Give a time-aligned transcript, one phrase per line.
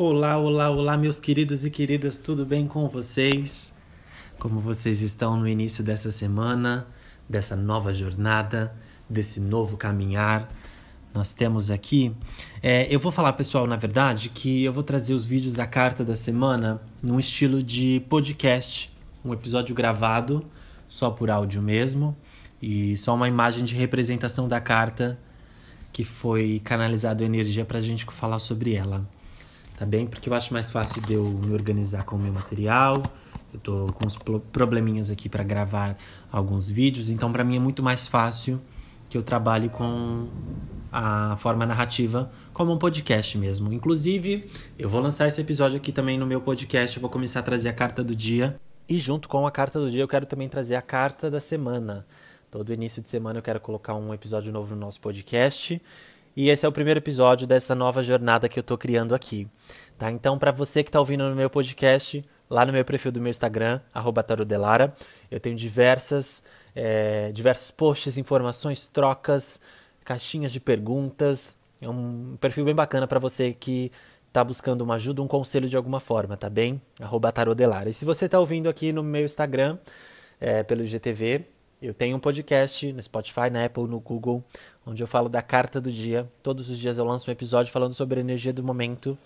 [0.00, 3.74] Olá, olá, olá, meus queridos e queridas, tudo bem com vocês?
[4.38, 6.86] Como vocês estão no início dessa semana,
[7.28, 8.72] dessa nova jornada,
[9.10, 10.54] desse novo caminhar?
[11.12, 12.14] Nós temos aqui.
[12.62, 16.04] É, eu vou falar, pessoal, na verdade, que eu vou trazer os vídeos da carta
[16.04, 20.46] da semana num estilo de podcast, um episódio gravado,
[20.88, 22.16] só por áudio mesmo,
[22.62, 25.18] e só uma imagem de representação da carta
[25.92, 29.04] que foi canalizado energia para a gente falar sobre ela.
[29.78, 30.08] Tá bem?
[30.08, 33.00] Porque eu acho mais fácil de eu me organizar com o meu material.
[33.54, 34.18] Eu tô com uns
[34.50, 35.96] probleminhas aqui para gravar
[36.32, 38.60] alguns vídeos, então para mim é muito mais fácil
[39.08, 40.28] que eu trabalhe com
[40.92, 43.72] a forma narrativa como um podcast mesmo.
[43.72, 47.42] Inclusive, eu vou lançar esse episódio aqui também no meu podcast, eu vou começar a
[47.44, 48.58] trazer a carta do dia.
[48.88, 52.04] E junto com a carta do dia, eu quero também trazer a carta da semana.
[52.50, 55.80] Todo início de semana eu quero colocar um episódio novo no nosso podcast.
[56.36, 59.48] E esse é o primeiro episódio dessa nova jornada que eu estou criando aqui.
[59.96, 60.10] Tá?
[60.10, 63.30] Então, para você que está ouvindo no meu podcast, lá no meu perfil do meu
[63.30, 63.80] Instagram,
[64.22, 64.94] tarodelara,
[65.30, 66.42] eu tenho diversas,
[66.74, 69.60] é, diversos posts, informações, trocas,
[70.04, 71.56] caixinhas de perguntas.
[71.80, 73.90] É um perfil bem bacana para você que
[74.28, 76.80] está buscando uma ajuda, um conselho de alguma forma, tá bem?
[77.32, 77.90] tarodelara.
[77.90, 79.78] E se você está ouvindo aqui no meu Instagram,
[80.40, 81.44] é, pelo IGTV,
[81.80, 84.42] eu tenho um podcast no Spotify, na Apple, no Google,
[84.84, 86.28] onde eu falo da carta do dia.
[86.42, 89.16] Todos os dias eu lanço um episódio falando sobre a energia do momento.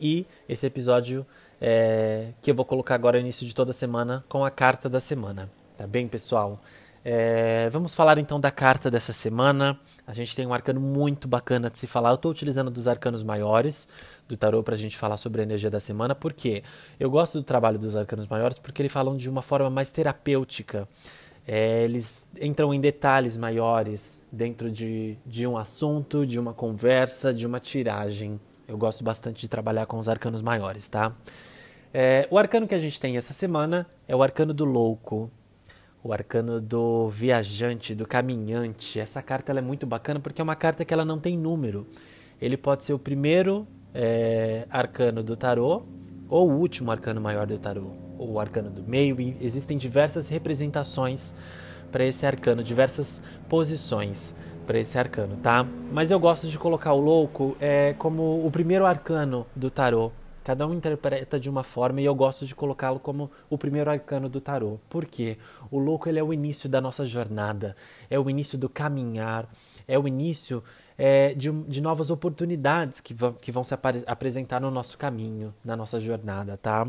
[0.00, 1.24] E esse episódio
[1.60, 4.98] é, que eu vou colocar agora no início de toda semana com a carta da
[4.98, 5.48] semana.
[5.76, 6.60] Tá bem, pessoal?
[7.04, 9.78] É, vamos falar então da carta dessa semana.
[10.04, 12.10] A gente tem um arcano muito bacana de se falar.
[12.10, 13.88] Eu estou utilizando dos arcanos maiores
[14.28, 16.14] do tarô para a gente falar sobre a energia da semana.
[16.14, 16.64] Por quê?
[16.98, 20.88] Eu gosto do trabalho dos arcanos maiores porque eles falam de uma forma mais terapêutica.
[21.46, 27.46] É, eles entram em detalhes maiores dentro de, de um assunto, de uma conversa, de
[27.46, 28.40] uma tiragem.
[28.68, 31.12] Eu gosto bastante de trabalhar com os arcanos maiores, tá?
[31.92, 35.28] É, o arcano que a gente tem essa semana é o arcano do louco,
[36.04, 39.00] o arcano do viajante, do caminhante.
[39.00, 41.86] Essa carta é muito bacana porque é uma carta que ela não tem número.
[42.40, 45.82] Ele pode ser o primeiro é, arcano do tarô
[46.28, 51.34] ou o último arcano maior do tarô o arcano do meio, e existem diversas representações
[51.90, 54.34] para esse arcano, diversas posições
[54.66, 55.66] para esse arcano, tá?
[55.90, 60.12] Mas eu gosto de colocar o louco é, como o primeiro arcano do tarô.
[60.44, 64.28] Cada um interpreta de uma forma e eu gosto de colocá-lo como o primeiro arcano
[64.28, 64.78] do tarô.
[64.88, 65.36] Por quê?
[65.70, 67.76] O louco ele é o início da nossa jornada,
[68.08, 69.48] é o início do caminhar,
[69.86, 70.62] é o início
[71.02, 73.74] é, de, de, novas oportunidades que vão, que vão se
[74.06, 76.86] apresentar no nosso caminho, na nossa jornada, tá?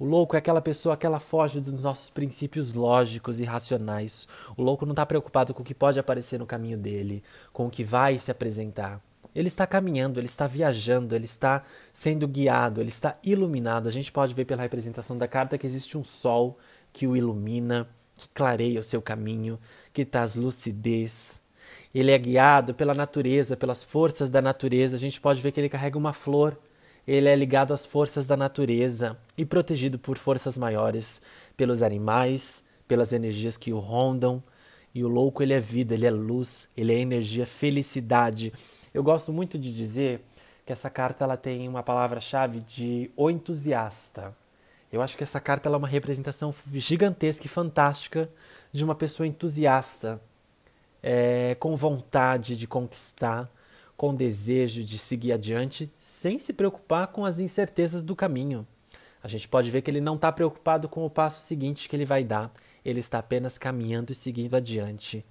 [0.00, 4.26] O louco é aquela pessoa que ela foge dos nossos princípios lógicos e racionais.
[4.56, 7.70] O louco não está preocupado com o que pode aparecer no caminho dele, com o
[7.70, 9.00] que vai se apresentar.
[9.32, 11.62] Ele está caminhando, ele está viajando, ele está
[11.94, 13.88] sendo guiado, ele está iluminado.
[13.88, 16.58] A gente pode ver pela representação da carta que existe um sol
[16.92, 19.56] que o ilumina, que clareia o seu caminho,
[19.92, 21.45] que traz lucidez.
[21.96, 24.96] Ele é guiado pela natureza, pelas forças da natureza.
[24.96, 26.58] A gente pode ver que ele carrega uma flor
[27.06, 31.22] ele é ligado às forças da natureza e protegido por forças maiores,
[31.56, 34.42] pelos animais, pelas energias que o rondam.
[34.92, 38.52] E o louco, ele é vida, ele é luz, ele é energia, felicidade.
[38.92, 40.24] Eu gosto muito de dizer
[40.64, 44.34] que essa carta ela tem uma palavra-chave de o entusiasta.
[44.90, 48.28] Eu acho que essa carta é uma representação gigantesca e fantástica
[48.72, 50.20] de uma pessoa entusiasta,
[51.08, 53.48] é, com vontade de conquistar,
[53.96, 58.66] com desejo de seguir adiante, sem se preocupar com as incertezas do caminho.
[59.22, 62.04] A gente pode ver que ele não está preocupado com o passo seguinte que ele
[62.04, 62.52] vai dar,
[62.84, 65.24] ele está apenas caminhando e seguindo adiante.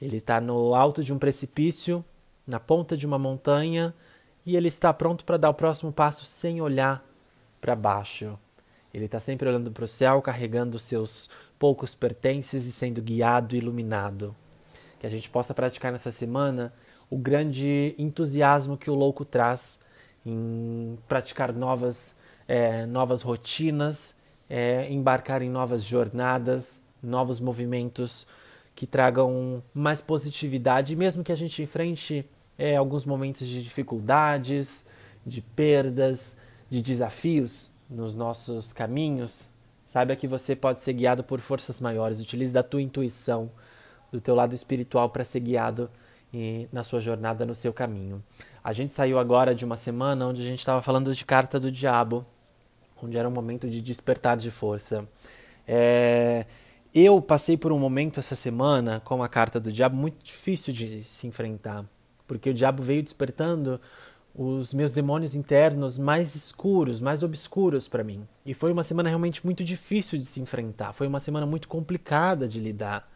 [0.00, 2.02] Ele está no alto de um precipício,
[2.46, 3.94] na ponta de uma montanha,
[4.46, 7.06] e ele está pronto para dar o próximo passo sem olhar
[7.60, 8.38] para baixo.
[8.92, 13.58] Ele está sempre olhando para o céu, carregando seus poucos pertences e sendo guiado e
[13.58, 14.34] iluminado.
[15.00, 16.72] Que a gente possa praticar nessa semana
[17.08, 19.80] o grande entusiasmo que o louco traz
[20.24, 22.14] em praticar novas,
[22.46, 24.14] é, novas rotinas,
[24.48, 28.26] é, embarcar em novas jornadas, novos movimentos
[28.76, 32.24] que tragam mais positividade, mesmo que a gente enfrente
[32.58, 34.86] é, alguns momentos de dificuldades,
[35.24, 36.36] de perdas,
[36.68, 39.48] de desafios nos nossos caminhos,
[39.86, 42.20] saiba que você pode ser guiado por forças maiores.
[42.20, 43.50] Utilize da tua intuição,
[44.12, 45.90] do teu lado espiritual para ser guiado
[46.32, 48.22] e na sua jornada no seu caminho.
[48.62, 51.70] A gente saiu agora de uma semana onde a gente estava falando de carta do
[51.70, 52.24] diabo,
[53.02, 55.08] onde era um momento de despertar de força.
[55.66, 56.46] É...
[56.92, 61.04] Eu passei por um momento essa semana com a carta do diabo muito difícil de
[61.04, 61.84] se enfrentar,
[62.26, 63.80] porque o diabo veio despertando
[64.34, 68.26] os meus demônios internos mais escuros, mais obscuros para mim.
[68.44, 72.48] E foi uma semana realmente muito difícil de se enfrentar, foi uma semana muito complicada
[72.48, 73.08] de lidar.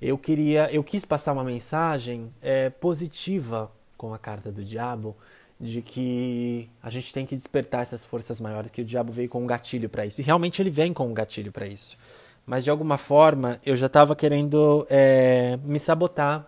[0.00, 5.16] Eu queria, eu quis passar uma mensagem é, positiva com a carta do diabo,
[5.58, 9.42] de que a gente tem que despertar essas forças maiores, que o diabo veio com
[9.42, 10.20] um gatilho para isso.
[10.20, 11.96] E realmente ele vem com um gatilho para isso.
[12.44, 16.46] Mas de alguma forma eu já estava querendo é, me sabotar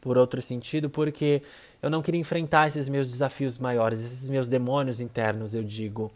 [0.00, 1.42] por outro sentido, porque
[1.82, 6.12] eu não queria enfrentar esses meus desafios maiores, esses meus demônios internos, eu digo.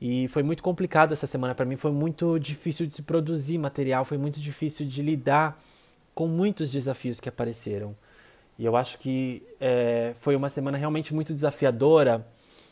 [0.00, 4.04] E foi muito complicado essa semana para mim, foi muito difícil de se produzir material,
[4.04, 5.60] foi muito difícil de lidar
[6.18, 7.94] com muitos desafios que apareceram.
[8.58, 12.26] E eu acho que é, foi uma semana realmente muito desafiadora.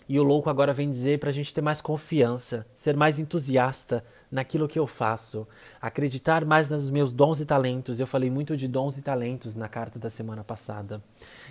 [0.08, 4.04] E o louco agora vem dizer para a gente ter mais confiança, ser mais entusiasta
[4.32, 5.46] naquilo que eu faço,
[5.80, 8.00] acreditar mais nos meus dons e talentos.
[8.00, 11.00] Eu falei muito de dons e talentos na carta da semana passada.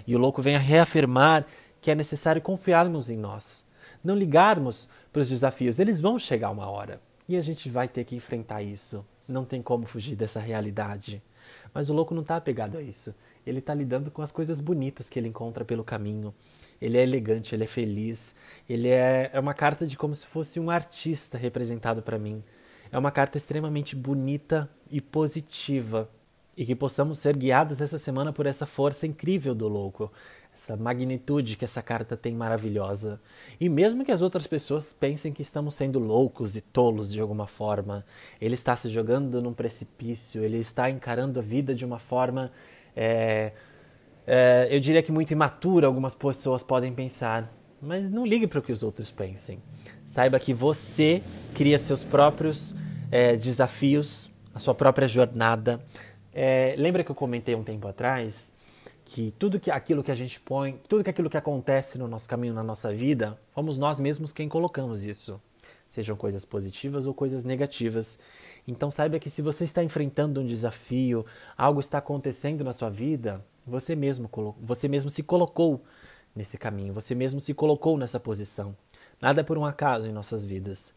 [0.05, 1.45] E o louco vem a reafirmar
[1.79, 3.63] que é necessário confiarmos em nós,
[4.03, 5.79] não ligarmos para os desafios.
[5.79, 9.05] Eles vão chegar uma hora e a gente vai ter que enfrentar isso.
[9.27, 11.21] Não tem como fugir dessa realidade.
[11.73, 13.13] Mas o louco não está apegado a isso.
[13.45, 16.33] Ele está lidando com as coisas bonitas que ele encontra pelo caminho.
[16.81, 18.35] Ele é elegante, ele é feliz.
[18.67, 22.43] Ele é, é uma carta de como se fosse um artista representado para mim.
[22.91, 26.09] É uma carta extremamente bonita e positiva.
[26.57, 30.11] E que possamos ser guiados essa semana por essa força incrível do louco,
[30.55, 33.19] essa magnitude que essa carta tem maravilhosa.
[33.59, 37.45] E mesmo que as outras pessoas pensem que estamos sendo loucos e tolos de alguma
[37.45, 38.05] forma,
[38.39, 42.53] ele está se jogando num precipício, ele está encarando a vida de uma forma,
[42.95, 43.51] é,
[44.25, 47.53] é, eu diria que muito imatura, algumas pessoas podem pensar.
[47.81, 49.61] Mas não ligue para o que os outros pensem.
[50.07, 51.21] Saiba que você
[51.53, 52.75] cria seus próprios
[53.11, 55.83] é, desafios, a sua própria jornada.
[56.33, 58.54] É, lembra que eu comentei um tempo atrás
[59.05, 62.27] que tudo que aquilo que a gente põe, tudo que aquilo que acontece no nosso
[62.27, 65.39] caminho, na nossa vida, fomos nós mesmos quem colocamos isso.
[65.91, 68.19] Sejam coisas positivas ou coisas negativas.
[68.67, 71.25] Então saiba que se você está enfrentando um desafio,
[71.55, 74.29] algo está acontecendo na sua vida, você mesmo,
[74.59, 75.83] você mesmo se colocou
[76.35, 78.75] nesse caminho, você mesmo se colocou nessa posição.
[79.21, 80.93] Nada é por um acaso em nossas vidas.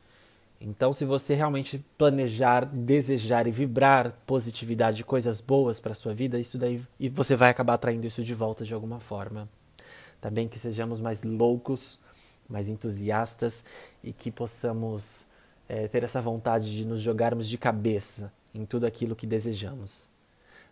[0.60, 6.58] Então, se você realmente planejar, desejar e vibrar positividade, coisas boas para sua vida, isso
[6.58, 9.48] daí e você vai acabar atraindo isso de volta de alguma forma.
[10.20, 12.00] Também que sejamos mais loucos,
[12.48, 13.64] mais entusiastas
[14.02, 15.24] e que possamos
[15.68, 20.08] é, ter essa vontade de nos jogarmos de cabeça em tudo aquilo que desejamos.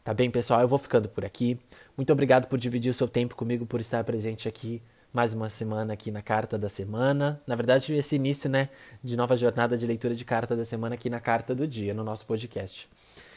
[0.02, 0.62] Tá bem, pessoal?
[0.62, 1.60] Eu vou ficando por aqui.
[1.96, 4.82] Muito obrigado por dividir o seu tempo comigo, por estar presente aqui
[5.16, 7.40] mais uma semana aqui na Carta da Semana.
[7.46, 8.68] Na verdade, esse início né,
[9.02, 12.04] de nova jornada de leitura de Carta da Semana aqui na Carta do Dia, no
[12.04, 12.86] nosso podcast.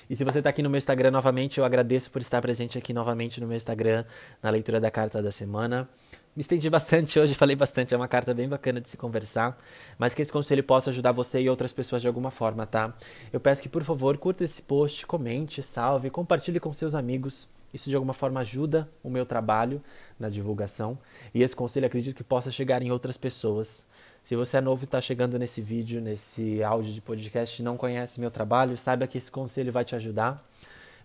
[0.09, 2.91] E se você está aqui no meu Instagram novamente, eu agradeço por estar presente aqui
[2.91, 4.03] novamente no meu Instagram,
[4.43, 5.87] na leitura da Carta da Semana.
[6.35, 9.57] Me estendi bastante hoje, falei bastante, é uma carta bem bacana de se conversar,
[9.97, 12.93] mas que esse conselho possa ajudar você e outras pessoas de alguma forma, tá?
[13.31, 17.89] Eu peço que, por favor, curta esse post, comente, salve, compartilhe com seus amigos isso
[17.89, 19.81] de alguma forma ajuda o meu trabalho
[20.19, 20.97] na divulgação
[21.33, 23.85] e esse conselho acredito que possa chegar em outras pessoas.
[24.23, 27.77] Se você é novo e está chegando nesse vídeo, nesse áudio de podcast e não
[27.77, 30.43] conhece meu trabalho, saiba que esse conselho vai te ajudar.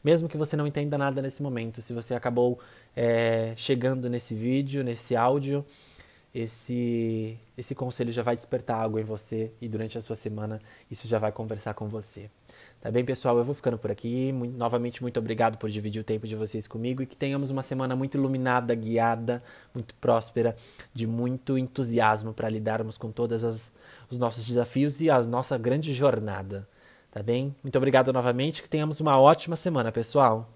[0.02, 2.58] Mesmo que você não entenda nada nesse momento, se você acabou
[2.94, 5.64] é, chegando nesse vídeo, nesse áudio,
[6.34, 10.60] esse, esse conselho já vai despertar algo em você e durante a sua semana
[10.90, 12.28] isso já vai conversar com você.
[12.84, 13.38] Tá bem, pessoal?
[13.38, 14.30] Eu vou ficando por aqui.
[14.30, 17.62] Muito, novamente, muito obrigado por dividir o tempo de vocês comigo e que tenhamos uma
[17.62, 20.54] semana muito iluminada, guiada, muito próspera,
[20.92, 23.42] de muito entusiasmo para lidarmos com todos
[24.10, 26.68] os nossos desafios e a nossa grande jornada.
[27.10, 27.56] Tá bem?
[27.62, 28.62] Muito obrigado novamente.
[28.62, 30.53] Que tenhamos uma ótima semana, pessoal.